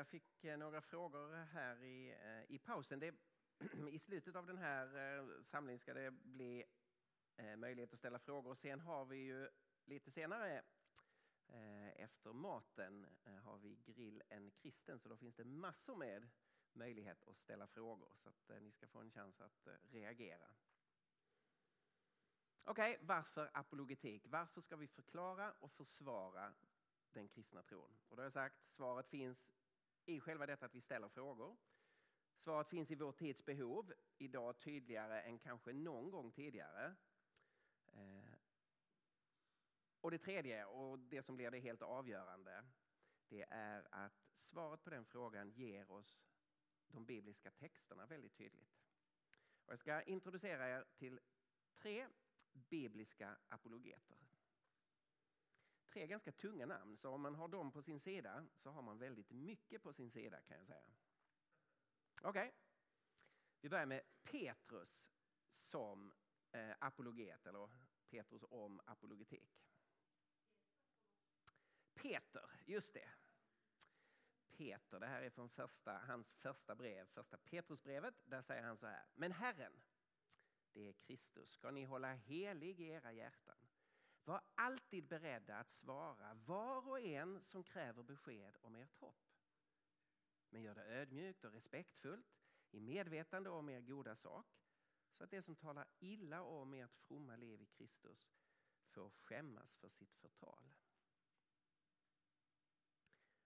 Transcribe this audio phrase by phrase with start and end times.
[0.00, 2.98] Jag fick eh, några frågor här i, eh, i pausen.
[2.98, 3.14] Det,
[3.90, 6.64] I slutet av den här eh, samlingen ska det bli
[7.56, 8.54] möjlighet att ställa frågor.
[8.54, 9.48] Sen har vi ju
[9.84, 10.62] lite senare
[11.96, 13.06] efter maten
[13.42, 16.28] har vi grill en kristen så då finns det massor med
[16.72, 20.48] möjlighet att ställa frågor så att ni ska få en chans att reagera.
[22.64, 24.26] Okej, okay, varför apologetik?
[24.28, 26.52] Varför ska vi förklara och försvara
[27.12, 27.96] den kristna tron?
[28.08, 29.50] Och då har jag sagt, svaret finns
[30.04, 31.56] i själva detta att vi ställer frågor.
[32.36, 36.94] Svaret finns i vår tids behov, idag tydligare än kanske någon gång tidigare.
[37.92, 38.34] Eh,
[40.00, 42.64] och det tredje, och det som blir det helt avgörande,
[43.28, 46.22] det är att svaret på den frågan ger oss
[46.86, 48.80] de bibliska texterna väldigt tydligt.
[49.64, 51.20] Och jag ska introducera er till
[51.74, 52.08] tre
[52.52, 54.18] bibliska apologeter.
[55.92, 58.98] Tre ganska tunga namn, så om man har dem på sin sida så har man
[58.98, 60.90] väldigt mycket på sin sida kan jag säga.
[62.22, 62.52] Okej, okay.
[63.60, 65.10] vi börjar med Petrus
[65.48, 66.14] som
[66.52, 67.70] eh, apologet, eller
[68.08, 69.66] Petrus om apologetik.
[71.94, 73.10] Peter, just det.
[74.50, 78.14] Peter, det här är från första, hans första brev, första Petrusbrevet.
[78.24, 79.06] Där säger han så här.
[79.14, 79.82] Men Herren,
[80.72, 83.58] det är Kristus, ska ni hålla helig i era hjärtan.
[84.30, 89.28] Var alltid beredda att svara var och en som kräver besked om ert hopp.
[90.50, 94.46] Men gör det ödmjukt och respektfullt i medvetande om er goda sak
[95.12, 98.34] så att det som talar illa om ert fromma liv i Kristus
[98.86, 100.74] får skämmas för sitt förtal.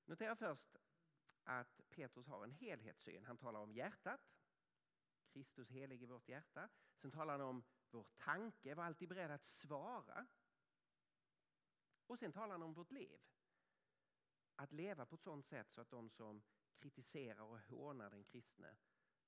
[0.04, 0.76] Notera först
[1.42, 3.24] att Petrus har en helhetssyn.
[3.24, 4.36] Han talar om hjärtat,
[5.32, 6.68] Kristus helig i vårt hjärta.
[6.96, 10.26] Sen talar han om vår tanke, var alltid beredd att svara.
[12.14, 13.20] Och sen talar han om vårt liv.
[14.56, 16.42] Att leva på ett sådant sätt så att de som
[16.76, 18.76] kritiserar och hånar den kristne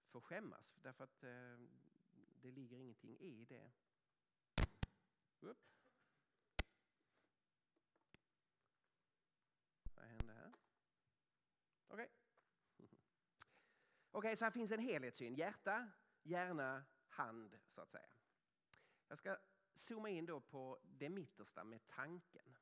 [0.08, 0.74] får skämmas.
[0.82, 1.58] Därför att eh,
[2.40, 3.72] det ligger ingenting i det.
[5.40, 5.68] Upp.
[9.94, 10.52] Vad hände här?
[11.88, 12.04] Okej.
[12.04, 12.08] Okay.
[14.10, 15.34] Okej, okay, så här finns en helhetssyn.
[15.34, 15.90] Hjärta,
[16.22, 18.10] hjärna, hand så att säga.
[19.08, 19.36] Jag ska
[19.72, 22.56] zooma in då på det mittersta med tanken.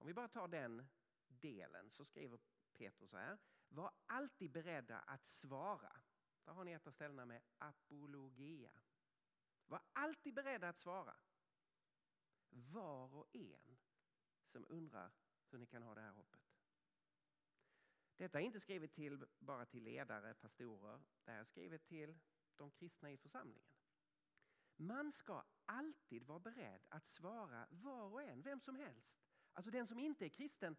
[0.00, 0.86] Om vi bara tar den
[1.28, 2.38] delen så skriver
[2.72, 3.38] Petrus så här.
[3.68, 6.00] Var alltid beredda att svara.
[6.44, 8.70] Där har ni ett av ställena med apologia.
[9.66, 11.16] Var alltid beredda att svara.
[12.50, 13.78] Var och en
[14.44, 15.12] som undrar
[15.50, 16.40] hur ni kan ha det här hoppet.
[18.16, 21.00] Detta är inte skrivet till, bara till ledare, pastorer.
[21.24, 22.18] Det är skrivet till
[22.56, 23.70] de kristna i församlingen.
[24.76, 29.30] Man ska alltid vara beredd att svara var och en, vem som helst.
[29.60, 30.76] Alltså den som inte är kristen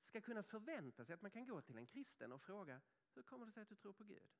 [0.00, 2.80] ska kunna förvänta sig att man kan gå till en kristen och fråga
[3.14, 4.30] hur kommer det sig att du tror på Gud?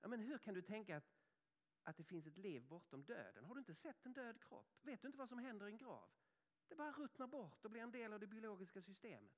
[0.00, 1.12] Ja, men hur kan du tänka att,
[1.82, 3.44] att det finns ett liv bortom döden?
[3.44, 4.78] Har du inte sett en död kropp?
[4.82, 6.10] Vet du inte vad som händer i en grav?
[6.68, 9.32] Det bara ruttnar bort och blir en del av det biologiska systemet.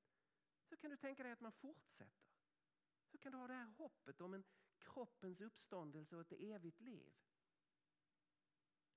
[0.69, 2.32] Hur kan du tänka dig att man fortsätter?
[3.10, 4.44] Hur kan du ha det här hoppet om en
[4.78, 7.14] kroppens uppståndelse och ett evigt liv?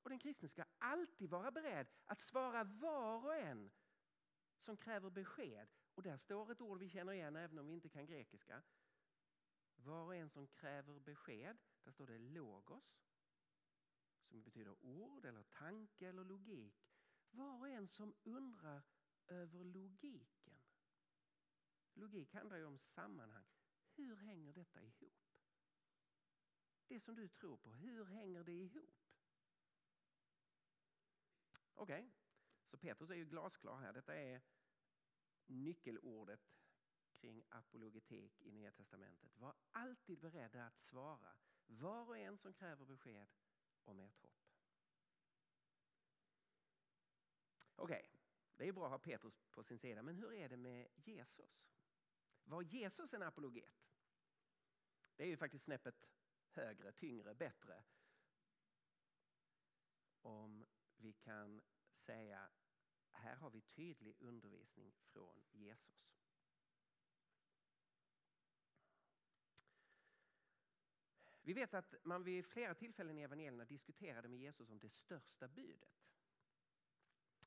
[0.01, 3.71] Och den kristne ska alltid vara beredd att svara var och en
[4.59, 5.67] som kräver besked.
[5.95, 8.63] Och där står ett ord vi känner igen även om vi inte kan grekiska.
[9.75, 13.05] Var och en som kräver besked, där står det logos.
[14.23, 16.87] Som betyder ord eller tanke eller logik.
[17.29, 18.83] Var och en som undrar
[19.27, 20.59] över logiken.
[21.93, 23.45] Logik handlar ju om sammanhang.
[23.95, 25.25] Hur hänger detta ihop?
[26.87, 29.05] Det som du tror på, hur hänger det ihop?
[31.73, 32.24] Okej, okay
[32.65, 33.93] så Petrus är ju glasklar här.
[33.93, 34.41] Detta är
[35.45, 36.55] nyckelordet
[37.11, 39.37] kring apologetik i Nya Testamentet.
[39.37, 41.37] Var alltid beredda att svara
[41.67, 43.27] var och en som kräver besked
[43.83, 44.45] om ert hopp.
[47.75, 48.19] Okej, okay.
[48.55, 51.67] det är bra att ha Petrus på sin sida, men hur är det med Jesus?
[52.43, 53.85] Var Jesus en apologet?
[55.15, 56.05] Det är ju faktiskt snäppet
[56.49, 57.83] högre, tyngre, bättre.
[60.21, 61.61] Om vi kan
[61.91, 62.49] säga,
[63.15, 66.15] här har vi tydlig undervisning från Jesus.
[71.41, 75.47] Vi vet att man vid flera tillfällen i evangelierna diskuterade med Jesus om det största
[75.47, 76.05] budet.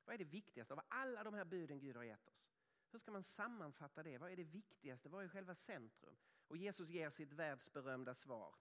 [0.04, 2.48] Vad är det viktigaste av alla de här buden Gud har gett oss?
[2.90, 4.18] Hur ska man sammanfatta det?
[4.18, 5.08] Vad är det viktigaste?
[5.08, 6.16] Vad är själva centrum?
[6.46, 8.54] Och Jesus ger sitt världsberömda svar.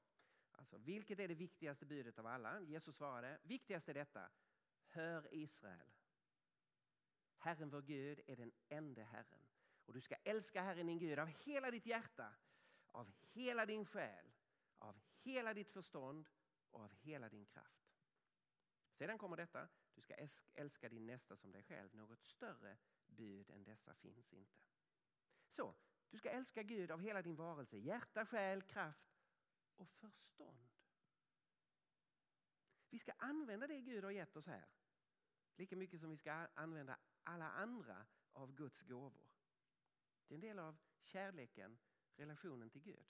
[0.51, 2.61] Alltså, vilket är det viktigaste budet av alla?
[2.61, 4.29] Jesus svarade, viktigast är detta.
[4.87, 5.96] Hör Israel.
[7.37, 9.47] Herren vår Gud är den enda Herren.
[9.85, 12.35] Och du ska älska Herren din Gud av hela ditt hjärta,
[12.91, 14.31] av hela din själ,
[14.77, 16.29] av hela ditt förstånd
[16.71, 17.87] och av hela din kraft.
[18.93, 20.15] Sedan kommer detta, du ska
[20.53, 21.95] älska din nästa som dig själv.
[21.95, 24.61] Något större bud än dessa finns inte.
[25.49, 25.75] Så,
[26.09, 29.17] du ska älska Gud av hela din varelse, hjärta, själ, kraft
[29.75, 30.67] och förstånd.
[32.89, 34.65] Vi ska använda det Gud har gett oss här.
[35.55, 36.97] Lika mycket som vi ska använda
[37.27, 39.29] alla andra av Guds gåvor.
[40.27, 41.77] Det är en del av kärleken,
[42.15, 43.07] relationen till Gud.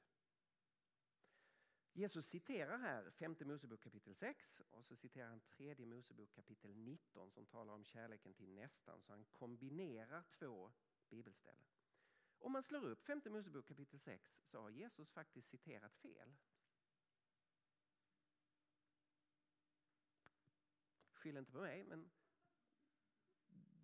[1.92, 7.32] Jesus citerar här femte Mosebok kapitel 6 och så citerar han tredje Mosebok kapitel 19
[7.32, 9.02] som talar om kärleken till nästan.
[9.02, 10.72] Så han kombinerar två
[11.10, 11.68] bibelställen.
[12.40, 16.36] Om man slår upp femte Mosebok kapitel 6 så har Jesus faktiskt citerat fel.
[21.12, 22.12] Skyll inte på mig men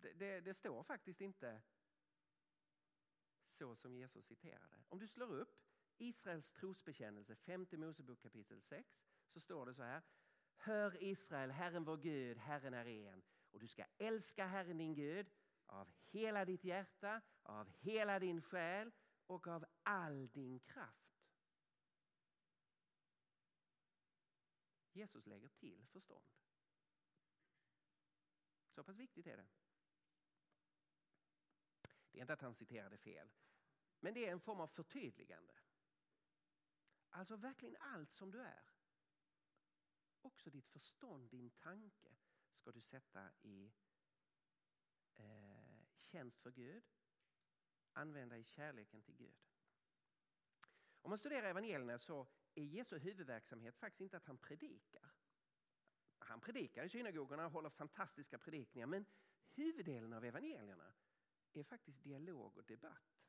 [0.04, 1.62] det, det, det står faktiskt inte
[3.44, 4.84] så som Jesus citerade.
[4.88, 5.60] Om du slår upp
[5.98, 10.02] Israels trosbekännelse, femte Mosebok kapitel 6, så står det så här.
[10.56, 13.22] Hör Israel, Herren vår Gud, Herren är en.
[13.50, 15.30] Och du ska älska Herren din Gud
[15.66, 18.92] av hela ditt hjärta, av hela din själ
[19.26, 21.14] och av all din kraft.
[24.92, 26.24] Jesus lägger till förstånd.
[28.70, 29.46] Så pass viktigt är det.
[32.14, 33.30] Det är inte att han citerade fel,
[34.00, 35.54] men det är en form av förtydligande.
[37.08, 38.62] Alltså verkligen allt som du är.
[40.20, 42.16] Också ditt förstånd, din tanke
[42.50, 43.72] ska du sätta i
[45.14, 46.84] eh, tjänst för Gud.
[47.92, 49.42] Använda i kärleken till Gud.
[51.02, 55.12] Om man studerar evangelierna så är Jesu huvudverksamhet faktiskt inte att han predikar.
[56.18, 59.06] Han predikar i synagogorna och håller fantastiska predikningar men
[59.48, 60.94] huvuddelen av evangelierna
[61.60, 63.24] är faktiskt dialog och debatt.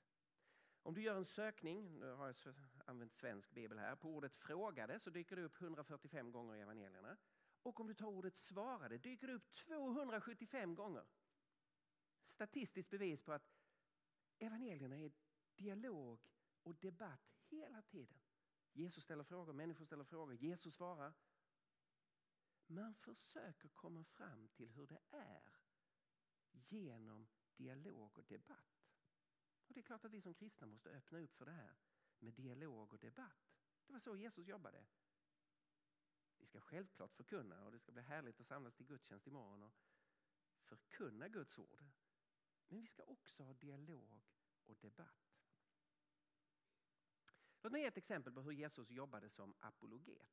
[0.83, 2.56] Om du gör en sökning, nu har jag
[2.86, 7.18] använt svensk bibel här, på ordet frågade så dyker det upp 145 gånger i evangelierna.
[7.63, 11.06] Och om du tar ordet svarade dyker det upp 275 gånger.
[12.24, 13.51] Statistiskt bevis på att
[14.39, 15.12] evangelierna är
[15.56, 16.19] dialog
[16.63, 18.19] och debatt hela tiden.
[18.74, 21.13] Jesus ställer frågor, människor ställer frågor, Jesus svarar.
[22.68, 25.44] Man försöker komma fram till hur det är
[26.51, 28.86] genom dialog och debatt.
[29.68, 31.78] Och Det är klart att vi som kristna måste öppna upp för det här
[32.19, 33.56] med dialog och debatt.
[33.86, 34.86] Det var så Jesus jobbade.
[36.38, 39.74] Vi ska självklart förkunna och det ska bli härligt att samlas till gudstjänst imorgon och
[40.62, 41.86] förkunna Guds ord.
[42.68, 44.24] Men vi ska också ha dialog
[44.66, 45.36] och debatt.
[47.62, 50.28] Låt mig ge ett exempel på hur Jesus jobbade som apologet.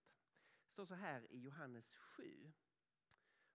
[0.65, 2.53] Det står så här i Johannes 7.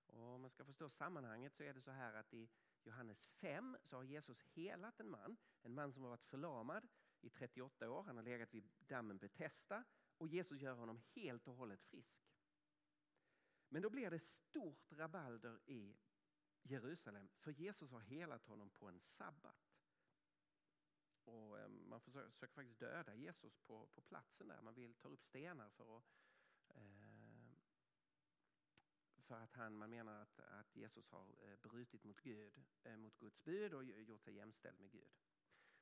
[0.06, 2.50] Och om man ska förstå sammanhanget så är det så här att i
[2.88, 6.88] Johannes 5 så har Jesus helat en man, en man som har varit förlamad
[7.22, 8.04] i 38 år.
[8.04, 9.84] Han har legat vid dammen Betesda
[10.18, 12.22] och Jesus gör honom helt och hållet frisk.
[13.70, 15.98] Men då blir det stort rabalder i
[16.62, 19.74] Jerusalem för Jesus har helat honom på en sabbat.
[21.24, 24.62] Och eh, man försöker faktiskt döda Jesus på, på platsen där.
[24.62, 26.06] Man vill ta upp stenar för att
[26.70, 26.98] eh,
[29.28, 33.18] för att han, man menar att, att Jesus har eh, brutit mot Gud, eh, mot
[33.18, 35.10] Guds bud och gjort sig jämställd med Gud.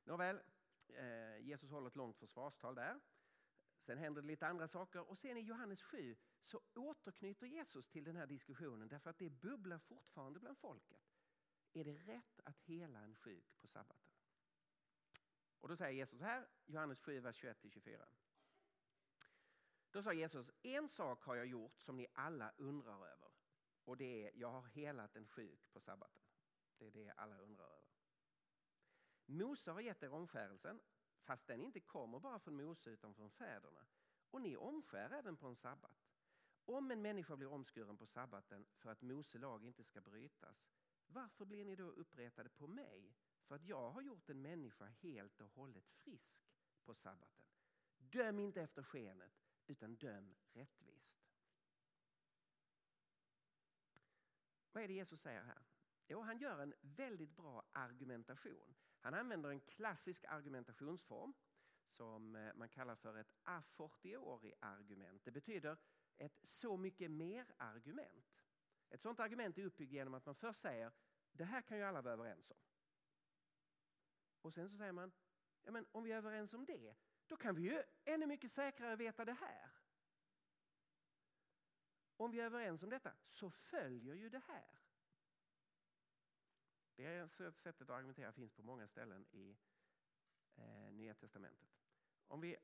[0.03, 0.41] Nåväl,
[0.89, 2.99] eh, Jesus håller ett långt försvarstal där.
[3.79, 8.03] Sen händer det lite andra saker och sen i Johannes 7 så återknyter Jesus till
[8.03, 11.01] den här diskussionen därför att det bubblar fortfarande bland folket.
[11.73, 14.11] Är det rätt att hela en sjuk på sabbaten?
[15.59, 18.05] Och då säger Jesus här, Johannes 7, vers 21-24.
[19.91, 23.24] Då sa Jesus, en sak har jag gjort som ni alla undrar över.
[23.85, 26.23] Och det är, jag har helat en sjuk på sabbaten.
[26.77, 27.95] Det är det alla undrar över.
[29.25, 30.81] Mose har gett er omskärelsen,
[31.21, 33.85] fast den inte kommer bara från Mose utan från fäderna.
[34.31, 36.11] Och ni omskär även på en sabbat.
[36.65, 40.69] Om en människa blir omskuren på sabbaten för att Mose lag inte ska brytas,
[41.07, 45.41] varför blir ni då uppretade på mig för att jag har gjort en människa helt
[45.41, 46.43] och hållet frisk
[46.83, 47.45] på sabbaten?
[47.97, 51.24] Döm inte efter skenet, utan döm rättvist.
[54.75, 55.61] Vad är det Jesus säger här?
[56.07, 58.75] Jo, han gör en väldigt bra argumentation.
[58.99, 61.33] Han använder en klassisk argumentationsform
[61.85, 65.25] som eh, man kallar för ett a fortiori-argument.
[65.25, 65.77] Det betyder
[66.17, 68.43] ett så mycket mer-argument.
[68.89, 70.91] Ett sådant argument är uppbyggt genom att man först säger
[71.31, 72.57] det här kan ju alla vara överens om.
[74.41, 75.11] Och sen så säger man
[75.63, 76.95] ja, men om vi är överens om det,
[77.27, 79.74] då kan vi ju ännu mycket säkrare veta det här.
[82.17, 84.79] Om vi är överens om detta så följer ju det här.
[86.95, 89.57] Det sättet att argumentera finns på många ställen i
[90.55, 91.69] eh, Nya Testamentet.
[92.27, 92.57] Om vi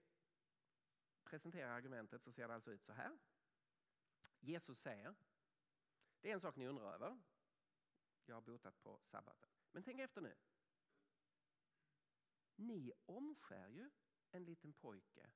[1.24, 3.18] presenterar argumentet så ser det alltså ut så här.
[4.40, 5.16] Jesus säger,
[6.22, 7.22] det är en sak ni undrar över.
[8.26, 9.50] Jag har botat på sabbaten.
[9.72, 10.38] Men tänk efter nu.
[12.56, 13.90] Ni omskär ju
[14.32, 15.32] en liten pojke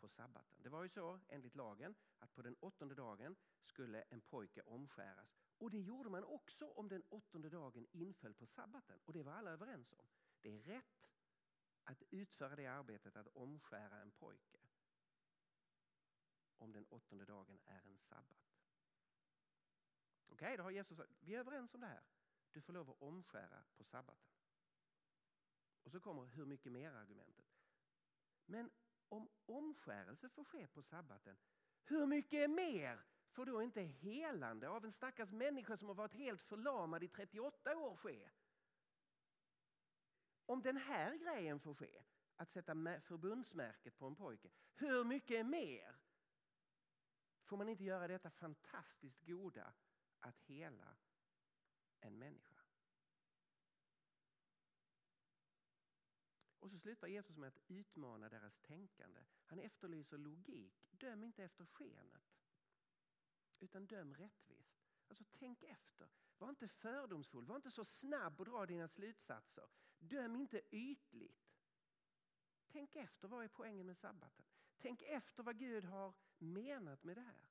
[0.00, 0.62] på sabbaten.
[0.62, 5.36] Det var ju så enligt lagen att på den åttonde dagen skulle en pojke omskäras.
[5.58, 9.00] Och det gjorde man också om den åttonde dagen inföll på sabbaten.
[9.04, 10.08] Och det var alla överens om.
[10.40, 11.10] Det är rätt
[11.84, 14.58] att utföra det arbetet att omskära en pojke.
[16.58, 18.58] Om den åttonde dagen är en sabbat.
[20.26, 22.02] Okej, okay, då har Jesus sagt, vi är överens om det här.
[22.52, 24.32] Du får lov att omskära på sabbaten.
[25.82, 27.46] Och så kommer hur mycket mer argumentet.
[28.46, 28.70] Men
[29.08, 31.36] om omskärelse får ske på sabbaten,
[31.84, 36.42] hur mycket mer får då inte helande av en stackars människa som har varit helt
[36.42, 38.30] förlamad i 38 år ske?
[40.46, 42.02] Om den här grejen får ske,
[42.36, 45.96] att sätta förbundsmärket på en pojke, hur mycket mer
[47.44, 49.72] får man inte göra detta fantastiskt goda
[50.20, 50.96] att hela
[52.00, 52.57] en människa?
[56.68, 59.20] Och så slutar Jesus med att utmana deras tänkande.
[59.46, 60.88] Han efterlyser logik.
[60.90, 62.42] Döm inte efter skenet,
[63.58, 64.84] utan döm rättvist.
[65.08, 66.08] Alltså tänk efter.
[66.38, 69.64] Var inte fördomsfull, var inte så snabb att dra dina slutsatser.
[69.98, 71.56] Döm inte ytligt.
[72.66, 74.46] Tänk efter, vad är poängen med sabbaten?
[74.78, 77.50] Tänk efter vad Gud har menat med det här.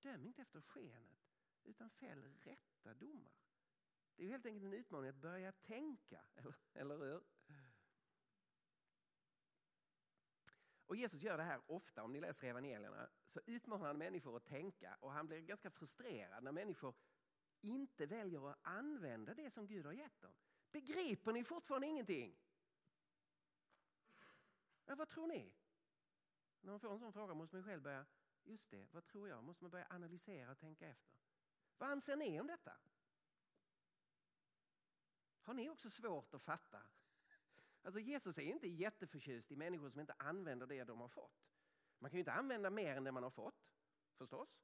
[0.00, 3.38] Döm inte efter skenet, utan fäll rätta domar.
[4.16, 7.22] Det är helt enkelt en utmaning att börja tänka, eller, eller hur?
[10.88, 14.44] Och Jesus gör det här ofta, om ni läser evangelierna, så utmanar han människor att
[14.44, 16.94] tänka och han blir ganska frustrerad när människor
[17.60, 20.32] inte väljer att använda det som Gud har gett dem.
[20.70, 22.38] Begriper ni fortfarande ingenting?
[24.84, 25.54] Ja, vad tror ni?
[26.60, 28.06] När man får en sån fråga måste man själv börja,
[28.44, 29.44] just det, vad tror jag?
[29.44, 31.18] Måste man börja analysera och tänka efter.
[31.78, 32.76] Vad anser ni om detta?
[35.42, 36.82] Har ni också svårt att fatta
[37.82, 41.48] Alltså Jesus är inte jätteförtjust i människor som inte använder det de har fått.
[41.98, 43.70] Man kan ju inte använda mer än det man har fått,
[44.16, 44.60] förstås.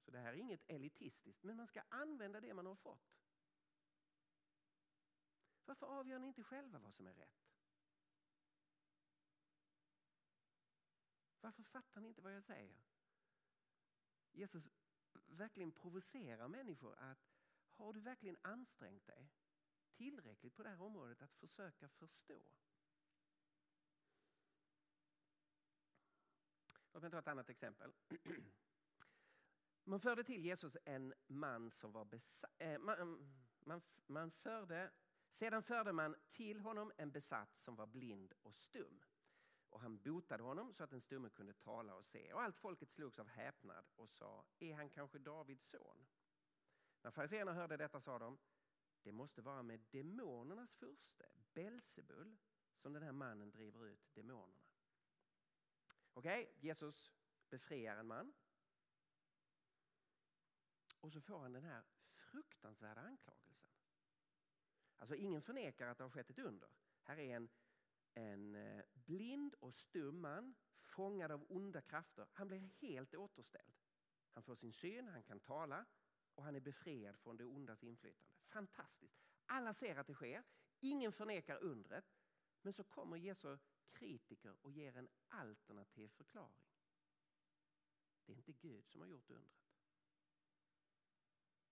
[0.00, 3.16] Så det här är inget elitistiskt, men man ska använda det man har fått.
[5.64, 7.50] Varför avgör ni inte själva vad som är rätt?
[11.40, 12.84] Varför fattar ni inte vad jag säger?
[14.32, 14.70] Jesus
[15.26, 17.30] verkligen provocerar människor att
[17.70, 19.30] har du verkligen ansträngt dig?
[20.00, 22.42] Tillräckligt på det här området att försöka förstå.
[26.92, 27.92] Låt mig ta ett annat exempel.
[29.84, 32.50] Man förde till Jesus en man som var besatt.
[32.58, 34.90] Eh, man, mm, man, man förde,
[35.30, 39.04] sedan förde man till honom en besatt som var blind och stum.
[39.68, 42.32] Och han botade honom så att den stumme kunde tala och se.
[42.32, 46.06] Och allt folket slogs av häpnad och sa, är han kanske Davids son?
[47.02, 48.38] När fariséerna hörde detta sa de,
[49.02, 52.38] det måste vara med demonernas furste, Belsebul,
[52.74, 54.64] som den här mannen driver ut demonerna.
[56.12, 57.12] Okej, okay, Jesus
[57.48, 58.34] befriar en man.
[61.00, 63.68] Och så får han den här fruktansvärda anklagelsen.
[64.98, 66.68] Alltså ingen förnekar att det har skett ett under.
[67.02, 67.48] Här är en,
[68.14, 72.28] en eh, blind och stum man fångad av onda krafter.
[72.32, 73.74] Han blir helt återställd.
[74.30, 75.86] Han får sin syn, han kan tala
[76.40, 78.34] och han är befriad från det ondas inflytande.
[78.48, 79.20] Fantastiskt.
[79.46, 80.44] Alla ser att det sker.
[80.80, 82.04] Ingen förnekar undret.
[82.62, 83.58] Men så kommer Jesu
[83.92, 86.64] kritiker och ger en alternativ förklaring.
[88.24, 89.74] Det är inte Gud som har gjort undret.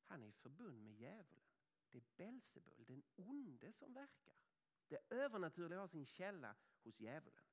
[0.05, 1.45] Han är i förbund med djävulen.
[1.91, 4.35] Det är Belsebul, den onde som verkar.
[4.89, 7.45] Det övernaturliga har sin källa hos djävulen.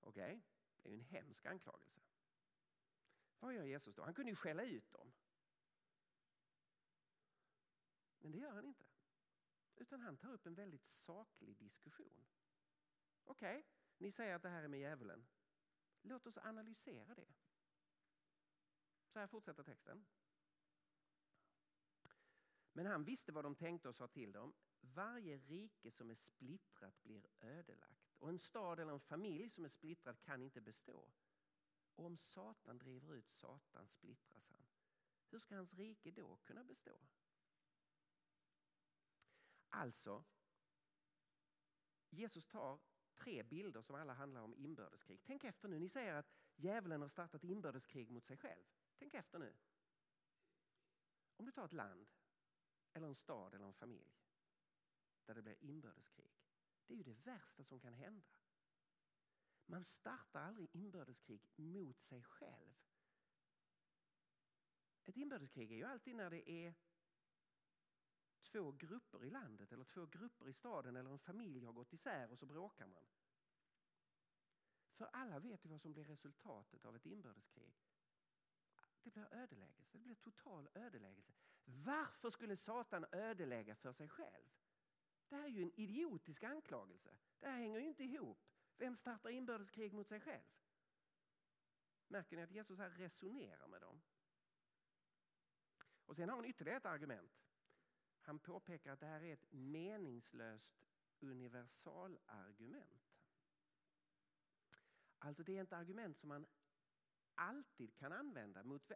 [0.00, 0.40] Okej, okay.
[0.82, 2.00] det är ju en hemsk anklagelse.
[3.38, 4.04] Vad gör Jesus då?
[4.04, 5.12] Han kunde ju skälla ut dem.
[8.20, 8.84] Men det gör han inte.
[9.76, 12.26] Utan han tar upp en väldigt saklig diskussion.
[13.24, 15.26] Okej, okay, ni säger att det här är med djävulen.
[16.02, 17.34] Låt oss analysera det.
[19.06, 20.06] Så här fortsätter texten.
[22.72, 24.54] Men han visste vad de tänkte och sa till dem.
[24.80, 29.68] Varje rike som är splittrat blir ödelagt och en stad eller en familj som är
[29.68, 31.12] splittrad kan inte bestå.
[31.94, 34.66] Och om Satan driver ut Satan splittras han.
[35.30, 37.00] Hur ska hans rike då kunna bestå?
[39.70, 40.24] Alltså,
[42.10, 42.80] Jesus tar
[43.14, 45.22] tre bilder som alla handlar om inbördeskrig.
[45.24, 48.64] Tänk efter nu, ni säger att djävulen har startat inbördeskrig mot sig själv.
[48.98, 49.56] Tänk efter nu.
[51.36, 52.10] Om du tar ett land,
[52.92, 54.20] eller en stad eller en familj
[55.24, 56.32] där det blir inbördeskrig.
[56.86, 58.28] Det är ju det värsta som kan hända.
[59.66, 62.74] Man startar aldrig inbördeskrig mot sig själv.
[65.04, 66.74] Ett inbördeskrig är ju alltid när det är
[68.42, 72.30] två grupper i landet eller två grupper i staden eller en familj har gått isär
[72.30, 73.04] och så bråkar man.
[74.92, 77.74] För alla vet ju vad som blir resultatet av ett inbördeskrig.
[79.02, 81.32] Det blir ödeläggelse, det blir total ödeläggelse.
[81.64, 84.50] Varför skulle Satan ödelägga för sig själv?
[85.28, 87.10] Det här är ju en idiotisk anklagelse.
[87.38, 88.46] Det här hänger ju inte ihop.
[88.76, 90.44] Vem startar inbördeskrig mot sig själv?
[92.08, 94.00] Märker ni att Jesus här resonerar med dem?
[96.06, 97.49] Och sen har han ytterligare ett argument.
[98.30, 100.72] Han påpekar att det här är ett meningslöst
[101.20, 103.18] universalargument.
[105.18, 106.46] Alltså det är ett argument som man
[107.34, 108.92] alltid kan använda mot,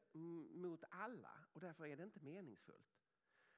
[0.54, 3.02] mot alla och därför är det inte meningsfullt.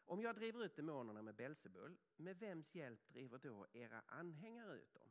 [0.04, 4.94] Om jag driver ut demonerna med Belsebul, med vems hjälp driver då era anhängare ut
[4.94, 5.10] dem?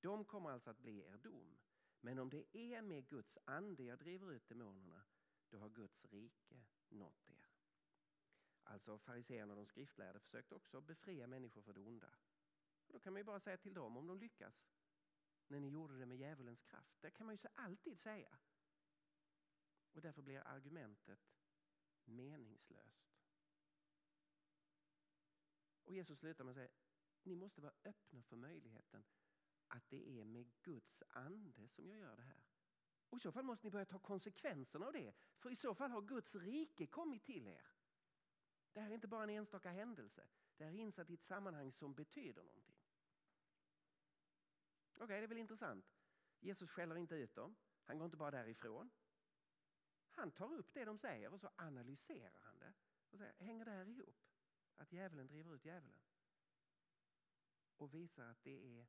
[0.00, 1.58] De kommer alltså att bli er dom.
[2.00, 5.04] Men om det är med Guds ande jag driver ut demonerna,
[5.48, 7.43] då har Guds rike nått er.
[8.64, 12.14] Alltså fariséerna och de skriftlärde försökte också befria människor från det onda.
[12.86, 14.68] Och då kan man ju bara säga till dem om de lyckas.
[15.46, 16.96] När ni gjorde det med djävulens kraft.
[17.00, 18.38] Det kan man ju alltid säga.
[19.92, 21.34] Och därför blir argumentet
[22.04, 23.14] meningslöst.
[25.84, 26.68] Och Jesus slutar med att säga,
[27.22, 29.04] ni måste vara öppna för möjligheten
[29.68, 32.44] att det är med Guds ande som jag gör det här.
[33.08, 35.12] Och I så fall måste ni börja ta konsekvenserna av det.
[35.36, 37.73] För i så fall har Guds rike kommit till er.
[38.74, 40.28] Det här är inte bara en enstaka händelse.
[40.56, 42.76] Det här är insatt i ett sammanhang som betyder någonting.
[44.92, 45.94] Okej, okay, det är väl intressant.
[46.40, 47.56] Jesus skäller inte ut dem.
[47.84, 48.90] Han går inte bara därifrån.
[50.10, 52.74] Han tar upp det de säger och så analyserar han det.
[53.10, 54.16] Och säger, hänger det här ihop?
[54.76, 56.00] Att djävulen driver ut djävulen?
[57.76, 58.86] Och visar att det är,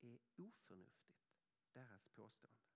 [0.00, 1.32] är oförnuftigt,
[1.72, 2.66] deras påstående.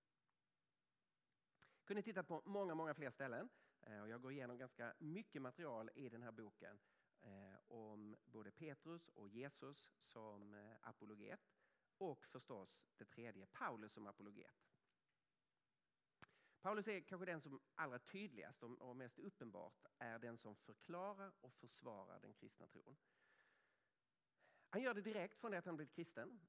[1.85, 3.49] Kunde titta på många, många fler ställen.
[3.87, 6.79] Eh, och jag går igenom ganska mycket material i den här boken
[7.21, 11.39] eh, om både Petrus och Jesus som eh, apologet
[11.97, 14.67] och förstås det tredje, Paulus som apologet.
[16.61, 21.53] Paulus är kanske den som allra tydligast och mest uppenbart är den som förklarar och
[21.53, 22.97] försvarar den kristna tron.
[24.69, 26.39] Han gör det direkt från det att han blivit kristen.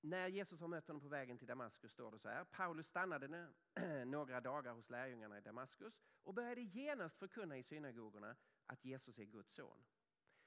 [0.00, 2.44] När Jesus har mött honom på vägen till Damaskus står det så här.
[2.44, 3.52] Paulus stannade
[4.06, 9.24] några dagar hos lärjungarna i Damaskus och började genast förkunna i synagogorna att Jesus är
[9.24, 9.84] Guds son.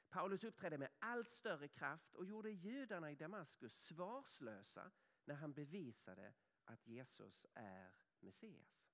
[0.09, 4.91] Paulus uppträdde med allt större kraft och gjorde judarna i Damaskus svarslösa
[5.25, 6.33] när han bevisade
[6.65, 8.91] att Jesus är Messias.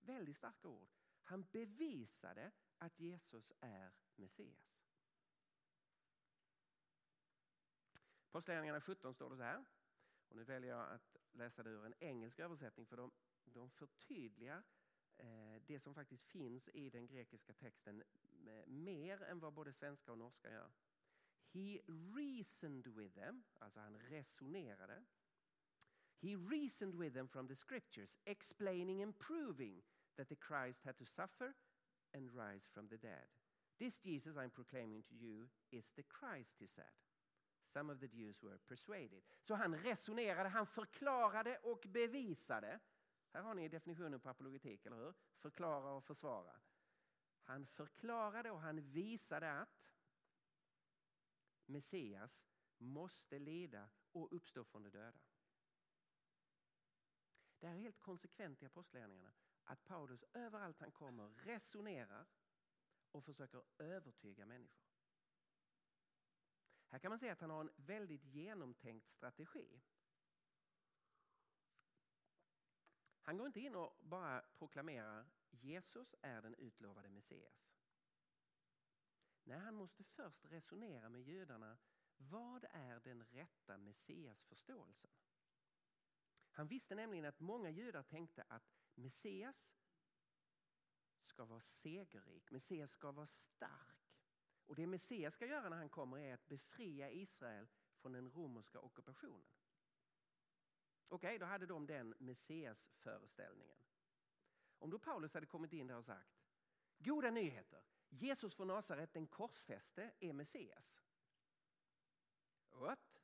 [0.00, 0.88] Väldigt starka ord.
[1.24, 4.83] Han bevisade att Jesus är Messias.
[8.34, 9.64] Apostlagärningarna 17 står det så här.
[10.28, 13.12] Och nu väljer jag att läsa det ur en engelsk översättning för de,
[13.44, 14.62] de förtydligar
[15.16, 18.02] eh, det som faktiskt finns i den grekiska texten
[18.46, 20.72] eh, mer än vad både svenska och norska gör.
[21.52, 21.78] He
[22.16, 25.04] reasoned with them, alltså han resonerade.
[26.20, 29.82] He reasoned with them from the scriptures, explaining and proving
[30.16, 31.54] that the Christ had to suffer
[32.12, 33.28] and rise from the dead.
[33.78, 36.94] This Jesus I'm proclaiming to you is the Christ, he said.
[37.64, 39.22] Some of the Jews were persuaded.
[39.42, 42.80] Så han resonerade, han förklarade och bevisade.
[43.32, 45.14] Här har ni definitionen på apologetik, eller hur?
[45.38, 46.60] Förklara och försvara.
[47.42, 49.92] Han förklarade och han visade att
[51.66, 52.46] Messias
[52.78, 55.20] måste lida och uppstå från de döda.
[57.58, 59.32] Det här är helt konsekvent i apostlagärningarna
[59.64, 62.26] att Paulus överallt han kommer resonerar
[63.10, 64.83] och försöker övertyga människor.
[66.94, 69.80] Här kan man se att han har en väldigt genomtänkt strategi.
[73.22, 77.74] Han går inte in och bara proklamerar Jesus är den utlovade Messias.
[79.44, 81.78] Nej, han måste först resonera med judarna.
[82.16, 85.10] Vad är den rätta Messias-förståelsen?
[86.50, 89.74] Han visste nämligen att många judar tänkte att Messias
[91.20, 94.03] ska vara segerrik, Messias ska vara stark.
[94.66, 98.80] Och det Messias ska göra när han kommer är att befria Israel från den romerska
[98.80, 99.52] ockupationen.
[101.08, 103.78] Okej, okay, då hade de den Messias-föreställningen.
[104.78, 106.44] Om då Paulus hade kommit in där och sagt
[106.98, 107.84] Goda nyheter!
[108.08, 111.02] Jesus från Nasaret, den korsfäste, är Messias.
[112.70, 113.22] What?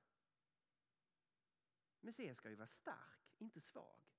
[2.00, 4.09] Messias ska ju vara stark, inte svag.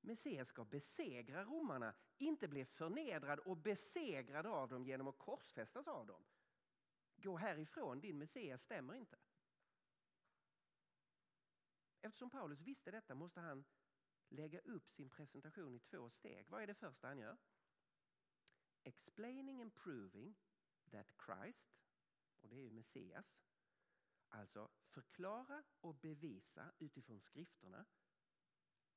[0.00, 6.06] Messias ska besegra romarna, inte bli förnedrad och besegrad av dem genom att korsfästas av
[6.06, 6.24] dem.
[7.16, 9.18] gå härifrån, din Messias stämmer inte.
[12.00, 13.64] Eftersom Paulus visste detta måste han
[14.28, 16.48] lägga upp sin presentation i två steg.
[16.48, 17.38] Vad är det första han gör?
[18.82, 20.34] Explaining and proving
[20.90, 21.70] that Christ,
[22.40, 23.40] och det är ju Messias,
[24.28, 27.86] alltså förklara och bevisa utifrån skrifterna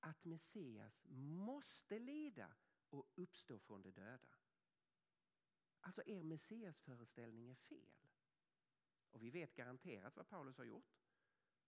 [0.04, 2.54] att Messias måste lida
[2.90, 4.30] och uppstå från de döda.
[5.80, 8.08] Alltså er Messias-föreställning är fel.
[9.12, 11.04] Och vi vet garanterat vad Paulus har gjort.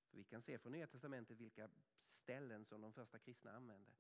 [0.10, 1.70] För Vi kan se från Nya Testamentet vilka
[2.02, 3.92] ställen som de första kristna använde.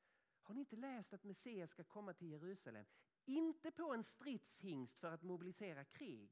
[0.42, 2.86] Har ni inte läst att Messias ska komma till Jerusalem?
[3.26, 6.32] Inte på en stridshingst för att mobilisera krig,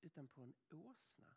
[0.00, 1.36] utan på en åsna.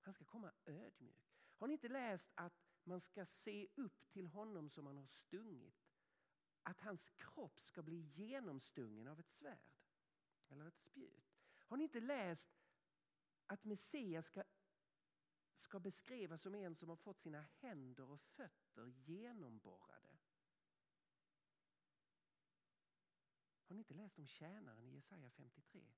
[0.00, 1.34] Han ska komma ödmjuk.
[1.56, 5.84] Har ni inte läst att man ska se upp till honom som man har stungit?
[6.62, 9.74] Att hans kropp ska bli genomstungen av ett svärd
[10.48, 11.34] eller ett spjut.
[11.58, 12.50] Har ni inte läst
[13.46, 14.42] att Messias ska,
[15.54, 20.18] ska beskrivas som en som har fått sina händer och fötter genomborrade?
[23.64, 25.94] Har ni inte läst om tjänaren i Jesaja 53?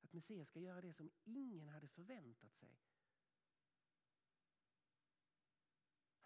[0.00, 2.78] Att Messias ska göra det som ingen hade förväntat sig.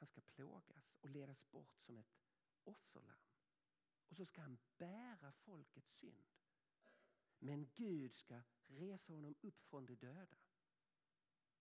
[0.06, 2.16] Han ska plågas och ledas bort som ett
[2.64, 3.26] offerlamm.
[4.08, 6.34] Och så ska han bära folkets synd.
[7.38, 10.36] Men Gud ska resa honom upp från de döda.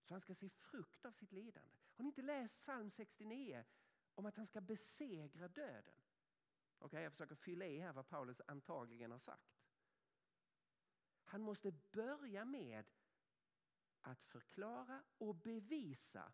[0.02, 1.76] Så han ska se frukt av sitt lidande.
[1.94, 3.64] Har ni inte läst psalm 69
[4.14, 6.00] om att han ska besegra döden?
[6.78, 9.60] Okej, okay, jag försöker fylla i här vad Paulus antagligen har sagt.
[11.24, 12.90] Han måste börja med
[14.00, 16.32] att förklara och bevisa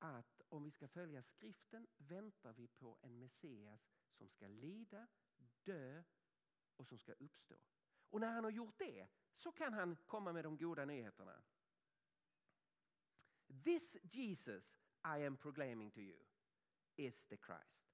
[0.00, 5.08] att om vi ska följa skriften väntar vi på en Messias som ska lida,
[5.64, 6.02] dö
[6.76, 7.56] och som ska uppstå.
[8.10, 11.42] Och när han har gjort det så kan han komma med de goda nyheterna.
[13.64, 16.24] This Jesus I am proclaiming to you
[16.96, 17.88] is the Christ.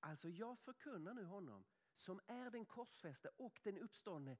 [0.00, 4.36] Alltså jag förkunnar nu honom som är den korsfäste och den uppståndne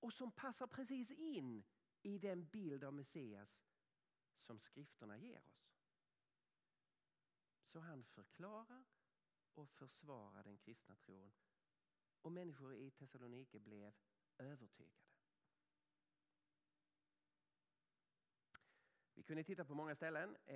[0.00, 1.64] och som passar precis in
[2.02, 3.64] i den bild av Messias
[4.36, 5.69] som skrifterna ger oss.
[7.70, 8.84] Så han förklarar
[9.54, 11.32] och försvarar den kristna tron
[12.22, 13.92] och människor i Thessalonike blev
[14.38, 15.10] övertygade.
[19.14, 20.36] Vi kunde titta på många ställen.
[20.46, 20.54] Eh,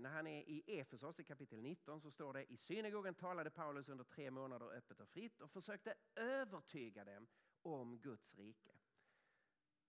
[0.00, 3.88] när han är i Efesos i kapitel 19 så står det i synagogan talade Paulus
[3.88, 7.26] under tre månader öppet och fritt och försökte övertyga dem
[7.62, 8.72] om Guds rike.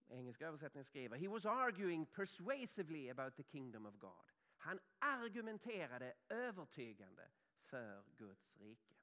[0.07, 4.36] Engelska översättningen skriver He was arguing persuasively about the kingdom of God.
[4.57, 7.29] Han argumenterade övertygande
[7.61, 8.95] för Guds rike.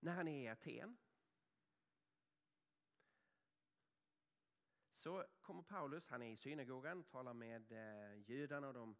[0.00, 0.98] När han är i Aten
[4.90, 8.96] så kommer Paulus, han är i synagogan, talar med eh, judarna och de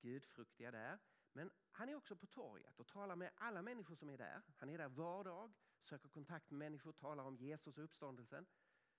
[0.00, 0.98] gudfruktiga där.
[1.32, 4.42] Men han är också på torget och talar med alla människor som är där.
[4.56, 8.46] Han är där var dag, söker kontakt med människor, talar om Jesus och uppståndelsen.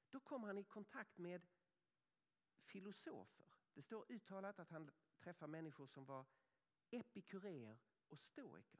[0.10, 1.48] Då kommer han i kontakt med
[2.64, 3.46] filosofer.
[3.74, 6.26] Det står uttalat att han träffar människor som var
[6.90, 7.78] epikureer
[8.10, 8.80] och stoiker.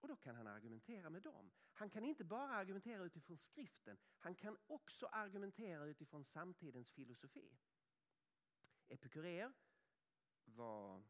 [0.00, 1.50] Och då kan han argumentera med dem.
[1.72, 7.56] Han kan inte bara argumentera utifrån skriften, han kan också argumentera utifrån samtidens filosofi.
[8.88, 9.52] Epikureer
[10.44, 11.02] var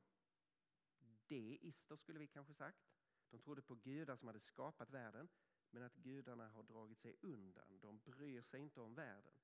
[1.29, 2.91] deister skulle vi kanske sagt.
[3.31, 5.29] De trodde på gudar som hade skapat världen
[5.75, 7.81] men att gudarna har dragit sig undan.
[7.81, 9.35] De bryr sig inte om världen.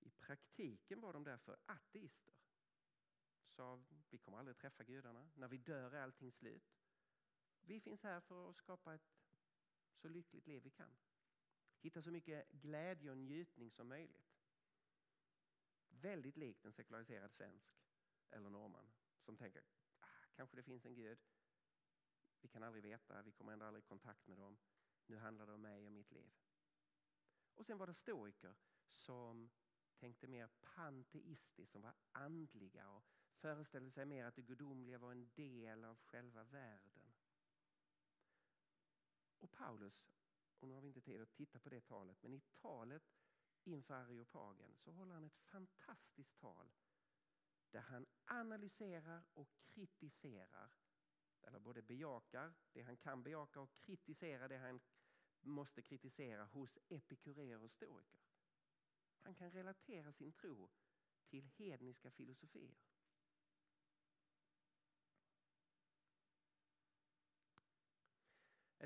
[0.00, 2.34] I praktiken var de därför ateister.
[3.46, 5.30] Sa vi kommer aldrig träffa gudarna.
[5.34, 6.76] När vi dör är allting slut.
[7.60, 9.10] Vi finns här för att skapa ett
[9.94, 10.96] så lyckligt liv vi kan.
[11.80, 14.36] Hitta så mycket glädje och njutning som möjligt.
[15.88, 17.72] Väldigt likt en sekulariserad svensk
[18.30, 19.62] eller norrman som tänker
[20.00, 21.18] ah, kanske det finns en gud.
[22.40, 24.58] Vi kan aldrig veta, vi kommer ändå aldrig i kontakt med dem.
[25.06, 26.32] Nu handlar det om mig och mitt liv.
[27.54, 28.54] Och sen var det stoiker
[28.88, 29.50] som
[29.96, 35.30] tänkte mer panteistiskt, som var andliga och föreställde sig mer att det gudomliga var en
[35.34, 37.14] del av själva världen.
[39.38, 40.06] Och Paulus,
[40.58, 43.16] och nu har vi inte tid att titta på det talet, men i talet
[43.64, 46.72] inför Areopagen så håller han ett fantastiskt tal
[47.70, 50.70] där han analyserar och kritiserar,
[51.46, 54.80] eller både bejakar det han kan bejaka och kritiserar det han
[55.40, 58.20] måste kritisera hos epikurer och stoiker.
[59.22, 60.70] Han kan relatera sin tro
[61.26, 62.76] till hedniska filosofier.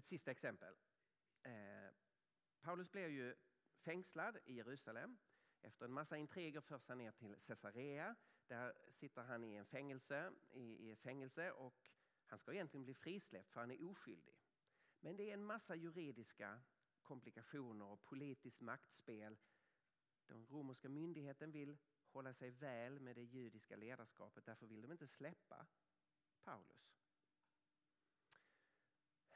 [0.01, 0.75] ett sista exempel.
[1.43, 1.95] Eh,
[2.61, 3.35] Paulus blir ju
[3.77, 5.19] fängslad i Jerusalem.
[5.63, 8.17] Efter en massa intriger förs han ner till Caesarea.
[8.47, 11.91] Där sitter han i en fängelse, i, i fängelse och
[12.31, 14.35] han ska egentligen bli frisläppt för han är oskyldig.
[15.01, 16.63] Men det är en massa juridiska
[17.03, 19.39] komplikationer och politiskt maktspel.
[20.27, 24.45] Den romerska myndigheten vill hålla sig väl med det judiska ledarskapet.
[24.45, 25.67] Därför vill de inte släppa
[26.45, 26.97] Paulus.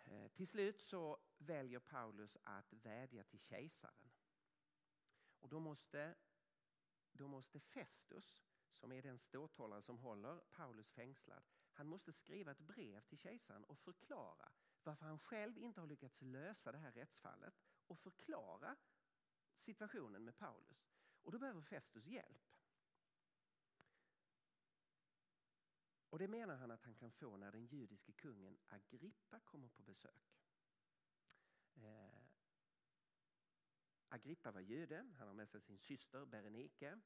[0.05, 4.11] Eh, till slut så väljer Paulus att vädja till kejsaren.
[5.41, 6.15] Och då måste,
[7.13, 12.61] då måste Festus, som är den ståthållare som håller Paulus fängslad, han måste skriva ett
[12.61, 17.55] brev till kejsaren och förklara varför han själv inte har lyckats lösa det här rättsfallet
[17.87, 18.77] och förklara
[19.55, 20.91] situationen med Paulus.
[21.23, 22.57] Och då behöver Festus hjälp.
[26.09, 29.83] Och det menar han att han kan få när den judiske kungen Agrippa kommer på
[29.83, 30.35] besök.
[31.75, 32.25] Eh,
[34.09, 37.01] Agrippa var jude, han har med sig sin syster Berenike.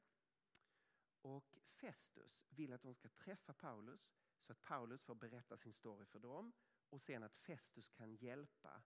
[1.20, 4.10] Och Festus vill att de ska träffa Paulus
[4.48, 6.52] så att Paulus får berätta sin story för dem
[6.90, 8.82] och sen att Festus kan hjälpa,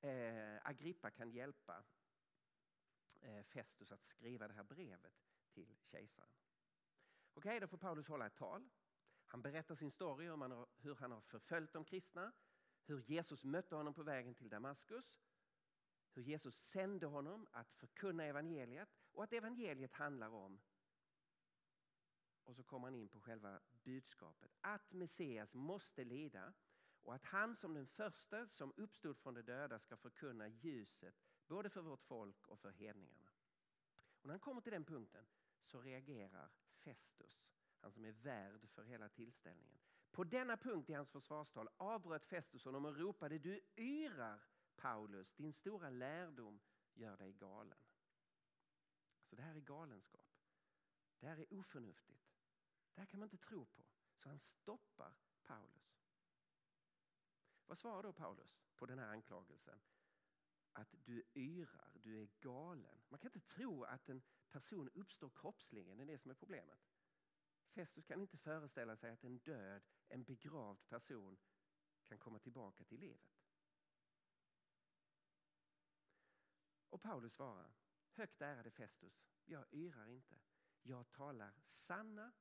[0.00, 1.84] eh, Agrippa kan hjälpa
[3.20, 6.30] eh, Festus att skriva det här brevet till kejsaren.
[7.34, 8.68] Okej, okay, då får Paulus hålla ett tal.
[9.26, 12.32] Han berättar sin story om hur han har förföljt de kristna,
[12.84, 15.20] hur Jesus mötte honom på vägen till Damaskus,
[16.12, 20.60] hur Jesus sände honom att förkunna evangeliet och att evangeliet handlar om
[22.50, 26.52] och så kommer han in på själva budskapet att Messias måste lida
[27.02, 31.14] och att han som den första som uppstod från de döda ska förkunna ljuset
[31.46, 33.30] både för vårt folk och för hedningarna.
[34.20, 35.26] Och när han kommer till den punkten
[35.60, 39.78] så reagerar Festus han som är värd för hela tillställningen.
[40.10, 44.42] På denna punkt i hans försvarstal avbröt Festus honom och ropade Du yrar
[44.76, 46.60] Paulus, din stora lärdom
[46.94, 47.78] gör dig galen.
[49.24, 50.30] Så det här är galenskap.
[51.20, 52.29] Det här är oförnuftigt.
[53.00, 53.84] Det här kan man inte tro på.
[54.16, 56.00] Så han stoppar Paulus.
[57.66, 59.80] Vad svarar då Paulus på den här anklagelsen?
[60.72, 63.02] Att du yrar, du är galen.
[63.08, 66.78] Man kan inte tro att en person uppstår kroppsligen, det är det som är problemet.
[67.68, 71.38] Festus kan inte föreställa sig att en död, en begravd person
[72.04, 73.40] kan komma tillbaka till livet.
[76.88, 77.74] Och Paulus svarar,
[78.12, 80.38] högt ärade Festus, jag yrar inte.
[80.82, 82.32] Jag talar sanna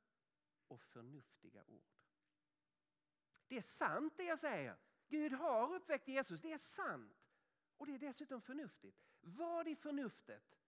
[0.69, 1.93] och förnuftiga ord.
[3.47, 4.77] Det är sant det jag säger.
[5.07, 7.29] Gud har uppväckt Jesus, det är sant.
[7.77, 9.03] Och det är dessutom förnuftigt.
[9.21, 10.59] Vad i förnuftet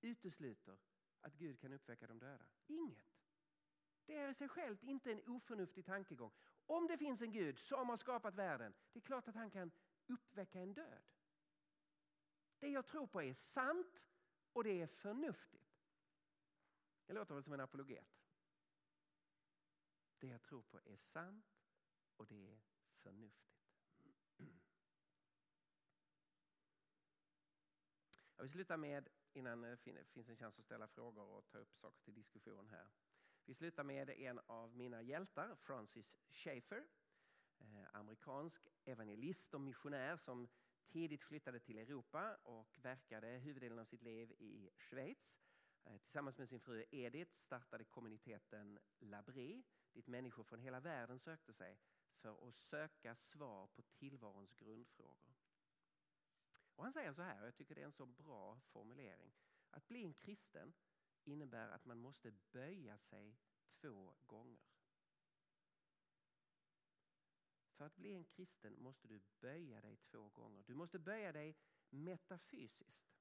[0.00, 0.78] utesluter
[1.20, 2.46] att Gud kan uppväcka de döda?
[2.66, 3.16] Inget.
[4.06, 6.32] Det är i sig självt inte en oförnuftig tankegång.
[6.66, 9.70] Om det finns en Gud som har skapat världen, det är klart att han kan
[10.06, 11.02] uppväcka en död.
[12.58, 14.06] Det jag tror på är sant
[14.52, 15.66] och det är förnuftigt.
[17.06, 18.16] Det låter väl som en apologet.
[20.26, 21.46] Det jag tror på är sant
[22.16, 22.58] och det är
[23.02, 23.76] förnuftigt.
[28.36, 31.58] Jag vill sluta med, innan eh, det finns en chans att ställa frågor och ta
[31.58, 32.88] upp saker till diskussion här.
[33.44, 36.86] Vi slutar med en av mina hjältar, Francis Schaeffer.
[37.58, 40.48] Eh, amerikansk evangelist och missionär som
[40.88, 45.40] tidigt flyttade till Europa och verkade huvuddelen av sitt liv i Schweiz.
[45.86, 51.52] Eh, tillsammans med sin fru Edith startade kommuniteten Labré dit människor från hela världen sökte
[51.52, 51.78] sig
[52.16, 55.36] för att söka svar på tillvarons grundfrågor.
[56.76, 59.32] Och han säger så här, och jag tycker det är en så bra formulering.
[59.70, 60.74] Att bli en kristen
[61.24, 63.36] innebär att man måste böja sig
[63.80, 64.66] två gånger.
[67.76, 70.62] För att bli en kristen måste du böja dig två gånger.
[70.62, 71.56] Du måste böja dig
[71.90, 73.16] metafysiskt.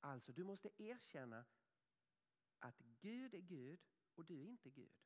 [0.00, 1.44] Alltså, du måste erkänna
[2.58, 3.80] att Gud är Gud
[4.14, 5.04] och du är inte Gud.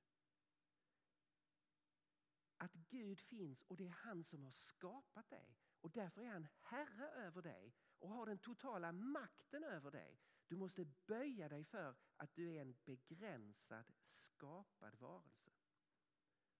[2.56, 5.56] Att Gud finns och det är han som har skapat dig.
[5.80, 10.20] Och därför är han herre över dig och har den totala makten över dig.
[10.46, 15.50] Du måste böja dig för att du är en begränsad skapad varelse.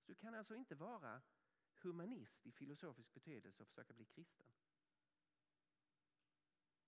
[0.01, 1.23] Så du kan alltså inte vara
[1.83, 4.53] humanist i filosofisk betydelse och försöka bli kristen.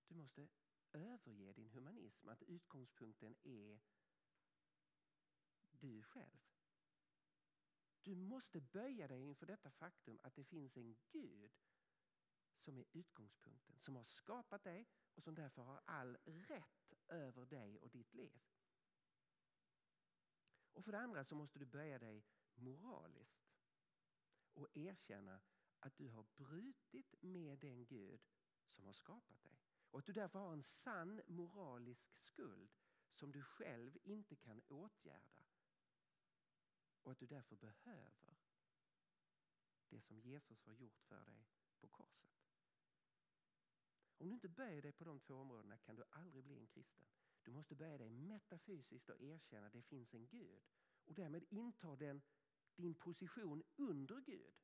[0.07, 0.47] Du måste
[0.93, 3.79] överge din humanism, att utgångspunkten är
[5.79, 6.39] du själv.
[8.01, 11.57] Du måste böja dig inför detta faktum att det finns en Gud
[12.55, 17.79] som är utgångspunkten, som har skapat dig och som därför har all rätt över dig
[17.79, 18.41] och ditt liv.
[20.73, 23.45] Och för det andra så måste du böja dig moraliskt
[24.53, 25.41] och erkänna
[25.79, 28.25] att du har brutit med den Gud
[28.67, 29.59] som har skapat dig.
[29.91, 32.73] Och att du därför har en sann moralisk skuld
[33.09, 35.34] som du själv inte kan åtgärda.
[37.05, 38.37] Och att du därför behöver
[39.89, 41.47] det som Jesus har gjort för dig
[41.79, 42.31] på korset.
[44.17, 47.07] Om du inte böjer dig på de två områdena kan du aldrig bli en kristen.
[47.43, 50.63] Du måste böja dig metafysiskt och erkänna att det finns en Gud
[51.05, 52.21] och därmed inta den,
[52.75, 54.55] din position under Gud.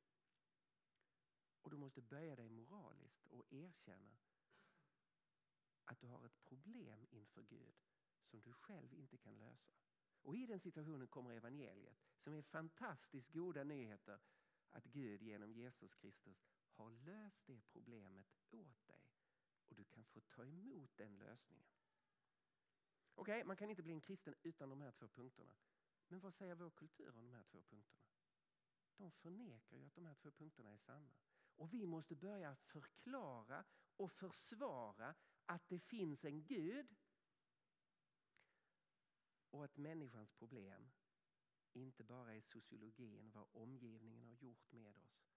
[1.60, 4.18] Och du måste böja dig moraliskt och erkänna
[5.84, 7.74] att du har ett problem inför Gud
[8.24, 9.72] som du själv inte kan lösa.
[10.22, 14.20] Och i den situationen kommer evangeliet som är fantastiskt goda nyheter
[14.70, 19.12] att Gud genom Jesus Kristus har löst det problemet åt dig
[19.68, 21.66] och du kan få ta emot den lösningen.
[23.14, 25.54] Okej, okay, man kan inte bli en kristen utan de här två punkterna.
[26.08, 28.02] Men vad säger vår kultur om de här två punkterna?
[28.96, 31.14] De förnekar ju att de här två punkterna är sanna.
[31.56, 33.64] Och vi måste börja förklara
[33.96, 35.14] och försvara
[35.46, 36.94] att det finns en Gud
[39.52, 40.90] och att människans problem
[41.72, 45.28] inte bara är sociologin, vad omgivningen har gjort med oss.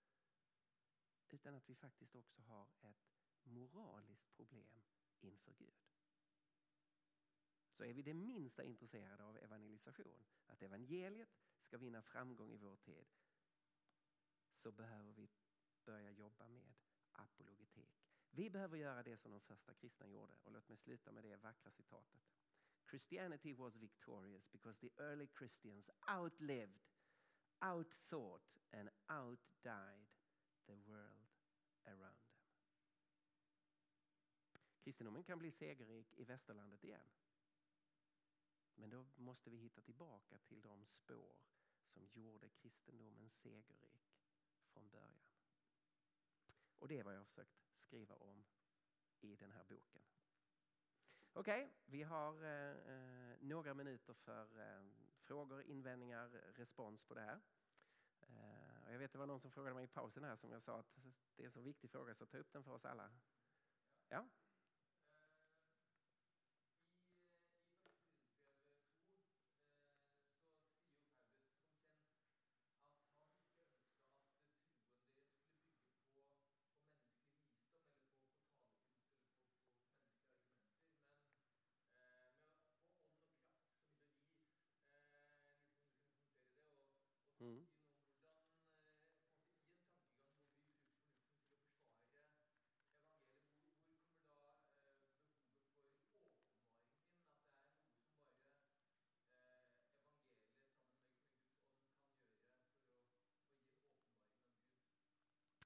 [1.30, 3.06] Utan att vi faktiskt också har ett
[3.44, 4.84] moraliskt problem
[5.20, 5.86] inför Gud.
[7.70, 12.76] Så är vi det minsta intresserade av evangelisation, att evangeliet ska vinna framgång i vår
[12.76, 13.08] tid,
[14.52, 15.30] så behöver vi
[15.86, 16.74] börja jobba med
[17.12, 18.06] apologetik.
[18.32, 21.36] Vi behöver göra det som de första kristna gjorde och låt mig sluta med det
[21.36, 22.22] vackra citatet.
[22.96, 26.80] Christianity was victorious because the early Christians outlived,
[27.62, 30.08] outthought and outdied
[30.66, 31.28] the world
[31.86, 32.46] around them.
[34.84, 37.10] Kristendomen kan bli segerrik i västerlandet igen.
[38.76, 41.36] Men då måste vi hitta tillbaka till de spår
[41.86, 44.16] som gjorde kristendomen segerrik
[44.74, 45.30] från början.
[46.80, 48.46] Och det är vad jag har försökt skriva om
[49.20, 50.04] i den här boken.
[51.38, 54.84] Okej, okay, vi har eh, eh, några minuter för eh,
[55.20, 57.42] frågor, invändningar, respons på det här.
[58.22, 60.80] Eh, jag vet det var någon som frågade mig i pausen här som jag sa
[60.80, 60.96] att
[61.36, 63.12] det är en så viktig fråga så ta upp den för oss alla.
[64.10, 64.28] Ja?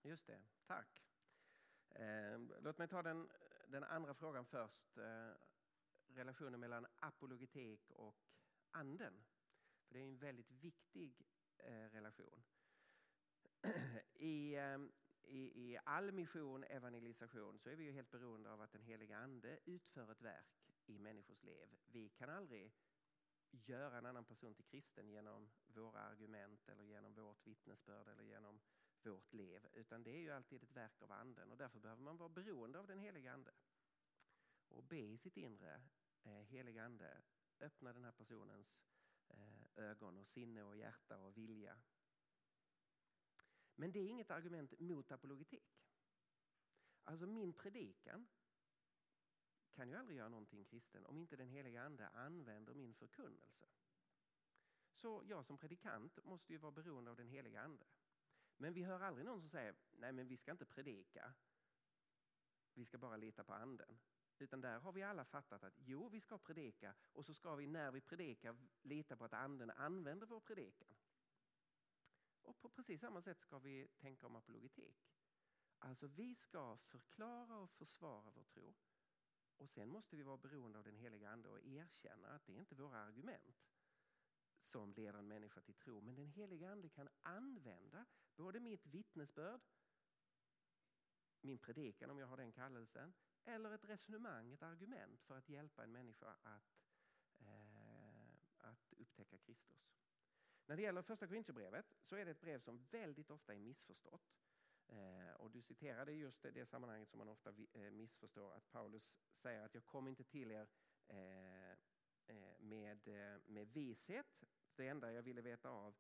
[0.02, 1.04] Just det, tack.
[1.90, 3.30] Eh, låt mig ta den,
[3.68, 4.98] den andra frågan först.
[4.98, 5.32] Eh,
[6.08, 8.16] relationen mellan apologetik och
[8.72, 9.24] anden.
[9.88, 12.44] För Det är en väldigt viktig eh, relation.
[14.14, 14.92] I, ehm,
[15.24, 19.18] i, I all mission, evangelisation, så är vi ju helt beroende av att den heliga
[19.18, 21.78] ande utför ett verk i människors liv.
[21.86, 22.74] Vi kan aldrig
[23.52, 28.60] göra en annan person till kristen genom våra argument eller genom vårt vittnesbörd eller genom
[29.06, 29.68] vårt liv.
[29.74, 32.80] Utan det är ju alltid ett verk av anden och därför behöver man vara beroende
[32.80, 33.52] av den heliga ande.
[34.68, 35.82] Och be i sitt inre,
[36.24, 37.22] eh, heliga ande,
[37.60, 38.82] öppna den här personens
[39.28, 41.80] eh, ögon och sinne och hjärta och vilja.
[43.76, 45.86] Men det är inget argument mot apologetik.
[47.04, 48.28] Alltså min predikan
[49.72, 53.66] kan ju aldrig göra någonting kristen om inte den heliga ande använder min förkunnelse.
[54.92, 57.86] Så jag som predikant måste ju vara beroende av den heliga ande.
[58.62, 61.34] Men vi hör aldrig någon som säger, nej men vi ska inte predika.
[62.74, 64.00] Vi ska bara lita på anden.
[64.38, 67.68] Utan där har vi alla fattat att jo, vi ska predika och så ska vi
[67.68, 70.96] när vi predikar lita på att anden använder vår predikan.
[72.42, 75.10] Och på precis samma sätt ska vi tänka om apologetik.
[75.80, 78.76] Alltså vi ska förklara och försvara vår tro.
[79.58, 82.60] Och sen måste vi vara beroende av den heliga ande och erkänna att det är
[82.60, 83.70] inte våra argument
[84.60, 86.02] som leder en människa till tro.
[86.02, 88.06] Men den heliga ande kan använda
[88.36, 89.62] både mitt vittnesbörd,
[91.42, 95.84] min predikan om jag har den kallelsen, eller ett resonemang, ett argument för att hjälpa
[95.84, 96.86] en människa att,
[97.40, 99.90] eh, att upptäcka Kristus.
[100.66, 104.40] När det gäller första Korintierbrevet så är det ett brev som väldigt ofta är missförstått.
[104.88, 109.18] Eh, och du citerade just det, det sammanhanget som man ofta eh, missförstår, att Paulus
[109.32, 110.68] säger att jag kom inte till er
[111.08, 111.69] eh,
[112.70, 114.44] med, eh, med vishet.
[114.76, 115.96] Det enda jag ville veta av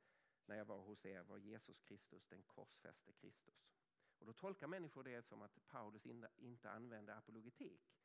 [0.45, 3.69] när jag var hos er var Jesus Kristus, den korsfäste Kristus.
[4.19, 6.05] Och då tolkar människor det som att Paulus
[6.37, 7.99] inte använde apologetik.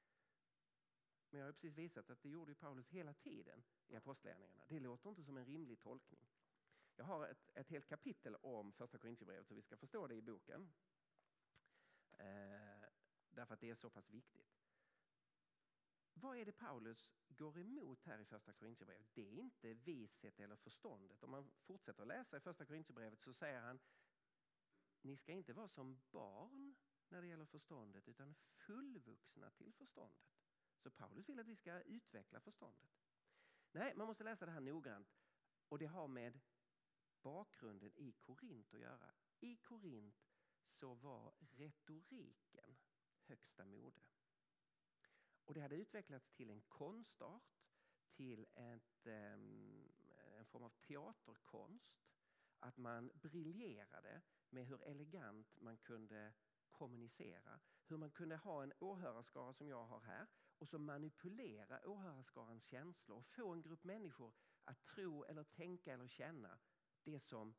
[1.30, 4.64] Men jag har precis visat att det gjorde Paulus hela tiden i Apostlagärningarna.
[4.68, 6.28] Det låter inte som en rimlig tolkning.
[6.96, 10.22] Jag har ett, ett helt kapitel om första Korintierbrevet hur vi ska förstå det i
[10.22, 10.72] boken.
[12.18, 12.88] Eh,
[13.30, 14.63] därför att det är så pass viktigt.
[16.14, 19.14] Vad är det Paulus går emot här i första Korintierbrevet?
[19.14, 21.22] Det är inte vishet eller förståndet.
[21.22, 23.80] Om man fortsätter att läsa i första Korintierbrevet så säger han
[25.00, 26.74] ni ska inte vara som barn
[27.08, 30.34] när det gäller förståndet utan fullvuxna till förståndet.
[30.78, 32.90] Så Paulus vill att vi ska utveckla förståndet.
[33.72, 35.14] Nej, man måste läsa det här noggrant
[35.68, 36.40] och det har med
[37.22, 39.14] bakgrunden i Korint att göra.
[39.40, 40.26] I Korint
[40.62, 42.76] så var retoriken
[43.26, 44.00] högsta mode.
[45.44, 47.56] Och det hade utvecklats till en konstart,
[48.06, 49.92] till ett, ehm,
[50.38, 52.00] en form av teaterkonst.
[52.58, 56.34] Att man briljerade med hur elegant man kunde
[56.72, 57.60] kommunicera.
[57.86, 60.26] Hur man kunde ha en åhörarskara som jag har här
[60.58, 64.34] och så manipulera åhörarskarans känslor och få en grupp människor
[64.64, 66.58] att tro eller tänka eller känna
[67.02, 67.54] det som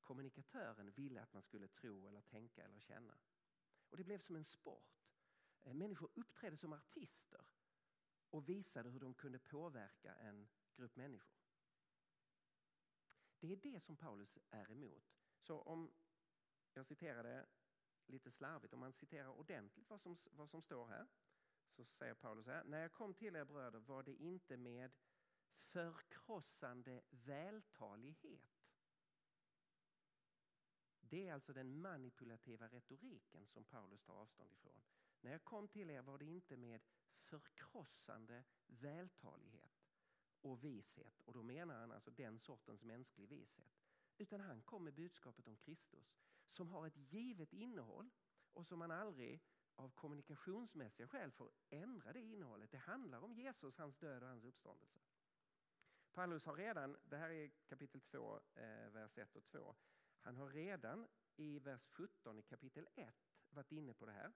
[0.00, 3.18] kommunikatören ville att man skulle tro eller tänka eller känna.
[3.90, 4.97] Och det blev som en sport.
[5.68, 7.44] Eh, människor uppträdde som artister
[8.30, 11.38] och visade hur de kunde påverka en grupp människor.
[13.40, 15.18] Det är det som Paulus är emot.
[15.38, 15.92] Så om
[16.72, 17.46] jag citerar det
[18.06, 21.06] lite slarvigt, om man citerar ordentligt vad som, vad som står här
[21.70, 24.94] så säger Paulus här, när jag kom till er bröder var det inte med
[25.56, 28.68] förkrossande vältalighet.
[31.00, 34.82] Det är alltså den manipulativa retoriken som Paulus tar avstånd ifrån.
[35.20, 36.80] När jag kom till er var det inte med
[37.18, 39.88] förkrossande vältalighet
[40.40, 41.20] och vishet.
[41.20, 43.78] Och då menar han alltså den sortens mänsklig vishet.
[44.18, 46.16] Utan han kom med budskapet om Kristus
[46.46, 48.10] som har ett givet innehåll
[48.52, 49.42] och som man aldrig
[49.76, 52.70] av kommunikationsmässiga skäl får ändra det innehållet.
[52.70, 54.98] Det handlar om Jesus, hans död och hans uppståndelse.
[56.12, 59.76] Paulus har redan, det här är kapitel 2, eh, vers 1 och 2.
[60.20, 63.14] Han har redan i vers 17 i kapitel 1
[63.50, 64.32] varit inne på det här.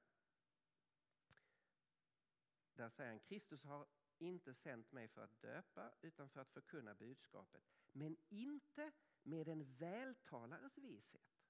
[2.74, 3.86] Där säger han, Kristus har
[4.18, 7.62] inte sänt mig för att döpa utan för att förkunna budskapet.
[7.92, 8.92] Men inte
[9.22, 11.42] med en vältalares vishet.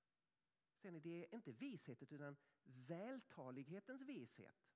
[0.75, 4.68] Ser är det inte vishetet utan vältalighetens vishet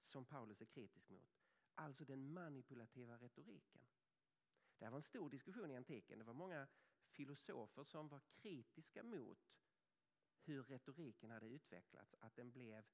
[0.00, 1.40] som Paulus är kritisk mot.
[1.74, 3.82] Alltså den manipulativa retoriken.
[4.78, 6.18] Det här var en stor diskussion i antiken.
[6.18, 6.68] Det var många
[7.08, 9.50] filosofer som var kritiska mot
[10.40, 12.16] hur retoriken hade utvecklats.
[12.20, 12.84] Att den blev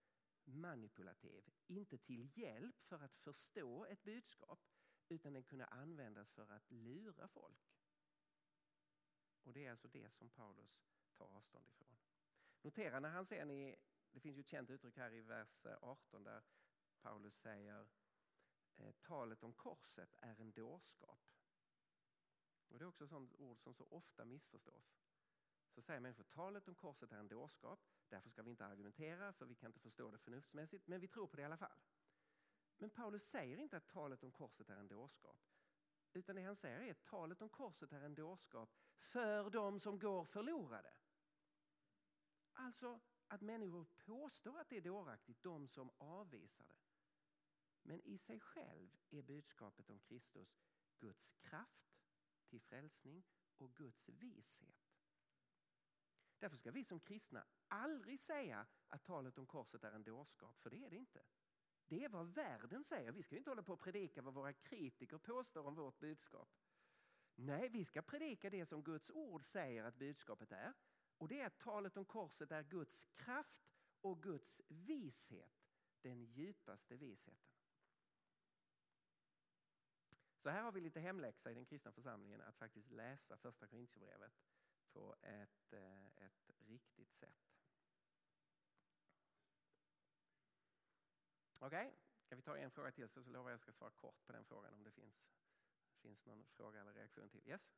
[0.47, 1.51] manipulativ.
[1.67, 4.61] Inte till hjälp för att förstå ett budskap
[5.09, 7.77] utan den kunde användas för att lura folk.
[9.43, 10.85] Och det är alltså det som Paulus
[11.15, 11.97] tar avstånd ifrån.
[12.63, 13.77] Notera när han sen i,
[14.13, 16.43] det finns ju ett känt uttryck här i vers 18 där
[17.01, 17.89] Paulus säger
[18.77, 21.21] eh, talet om korset är en dårskap.
[22.69, 24.97] Och det är också ett sånt ord som så ofta missförstås.
[25.75, 29.47] Så säger människor talet om korset är en dårskap, därför ska vi inte argumentera för
[29.47, 31.79] vi kan inte förstå det förnuftsmässigt, men vi tror på det i alla fall.
[32.79, 35.37] Men Paulus säger inte att talet om korset är en dårskap.
[36.13, 39.99] Utan det han säger är att talet om korset är en dårskap för de som
[39.99, 40.95] går förlorade.
[42.53, 46.77] Alltså att människor påstår att det är dåraktigt, de som avvisar det.
[47.83, 50.57] Men i sig själv är budskapet om Kristus
[50.99, 52.01] Guds kraft
[52.47, 53.25] till frälsning
[53.59, 54.86] och Guds vishet.
[56.39, 60.71] Därför ska vi som kristna aldrig säga att talet om korset är en dårskap, för
[60.71, 61.23] det är det inte.
[61.87, 63.13] Det är vad världen säger.
[63.13, 66.49] Vi ska inte hålla på och predika vad våra kritiker påstår om vårt budskap.
[67.35, 70.73] Nej, vi ska predika det som Guds ord säger att budskapet är.
[71.19, 73.63] Och det är att talet om korset är Guds kraft
[74.01, 75.67] och Guds vishet.
[76.01, 77.39] Den djupaste visheten.
[80.37, 84.33] Så här har vi lite hemläxa i den kristna församlingen att faktiskt läsa första Korintierbrevet
[84.97, 87.53] på ett, eh, ett riktigt sätt.
[91.61, 91.91] Okej, okay.
[92.29, 94.33] kan vi ta en fråga till så lovar jag att jag ska svara kort på
[94.33, 95.27] den frågan om det finns,
[96.03, 97.49] finns någon fråga eller reaktion till.
[97.49, 97.73] Yes?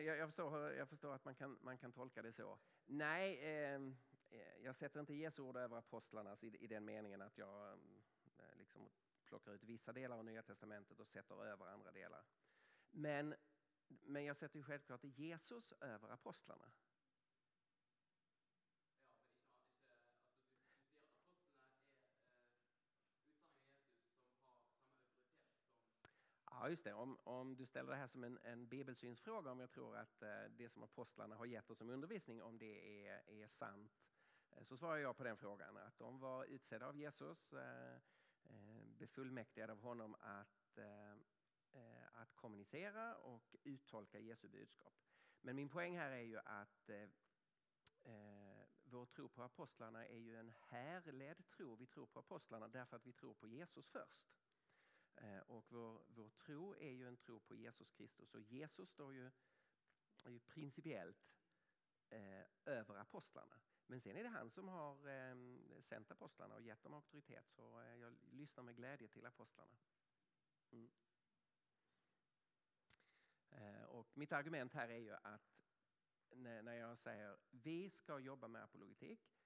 [0.00, 2.58] Eh, jag, jag, förstår, jag förstår att man kan, man kan tolka det så.
[2.86, 3.96] Nej, ehm,
[4.30, 7.78] eh, jag sätter inte Jesu ord över apostlarnas i, i den meningen att jag eh,
[8.38, 8.88] eh, liksom
[9.24, 12.24] plockar ut vissa delar av Nya Testamentet och sätter över andra delar.
[12.90, 13.34] Men,
[13.88, 16.70] men jag sätter ju självklart Jesus över apostlarna.
[26.70, 26.92] Just det.
[26.92, 30.28] Om, om du ställer det här som en, en bibelsynsfråga, om jag tror att eh,
[30.56, 34.02] det som apostlarna har gett oss som undervisning, om det är, är sant,
[34.50, 35.76] eh, så svarar jag på den frågan.
[35.76, 37.94] Att de var utsedda av Jesus, eh,
[38.44, 41.12] eh befullmäktigade av honom att, eh,
[41.72, 44.94] eh, att kommunicera och uttolka Jesu budskap.
[45.40, 47.08] Men min poäng här är ju att eh,
[48.84, 51.74] vår tro på apostlarna är ju en härledd tro.
[51.74, 54.39] Vi tror på apostlarna därför att vi tror på Jesus först.
[55.16, 59.14] Eh, och vår, vår tro är ju en tro på Jesus Kristus och Jesus står
[59.14, 59.30] ju,
[60.24, 61.32] är ju principiellt
[62.10, 63.60] eh, över apostlarna.
[63.86, 65.36] Men sen är det han som har eh,
[65.80, 69.76] sänt apostlarna och gett dem auktoritet så eh, jag lyssnar med glädje till apostlarna.
[70.70, 70.90] Mm.
[73.50, 75.64] Eh, och mitt argument här är ju att
[76.30, 79.39] när jag säger vi ska jobba med apologetik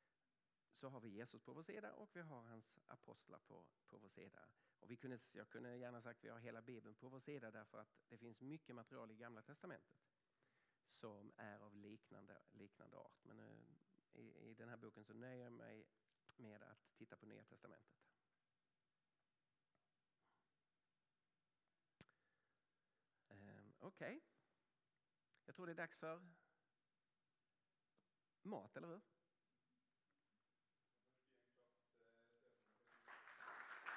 [0.74, 4.08] så har vi Jesus på vår sida och vi har hans apostlar på, på vår
[4.08, 4.48] sida.
[4.78, 7.50] Och vi kunde, jag kunde gärna sagt att vi har hela Bibeln på vår sida
[7.50, 10.04] därför att det finns mycket material i Gamla Testamentet
[10.86, 13.24] som är av liknande, liknande art.
[13.24, 13.76] Men nu,
[14.12, 15.86] i, i den här boken så nöjer jag mig
[16.36, 17.94] med att titta på Nya Testamentet.
[23.28, 24.20] Ehm, Okej, okay.
[25.44, 26.22] jag tror det är dags för
[28.42, 29.00] mat, eller hur?